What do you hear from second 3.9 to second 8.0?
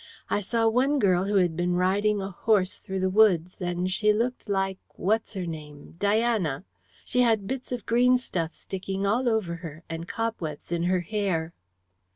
she looked like what's her name Diana. She had bits of